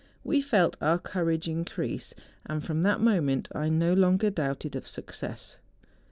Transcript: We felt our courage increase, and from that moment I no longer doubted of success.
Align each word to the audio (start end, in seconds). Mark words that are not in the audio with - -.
We 0.23 0.41
felt 0.41 0.77
our 0.81 0.97
courage 0.97 1.47
increase, 1.47 2.15
and 2.47 2.63
from 2.63 2.81
that 2.81 3.01
moment 3.01 3.49
I 3.53 3.69
no 3.69 3.93
longer 3.93 4.31
doubted 4.31 4.75
of 4.75 4.87
success. 4.87 5.59